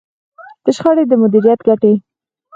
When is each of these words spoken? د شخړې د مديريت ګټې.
د 0.63 0.65
شخړې 0.75 1.03
د 1.09 1.13
مديريت 1.21 1.59
ګټې. 1.67 1.93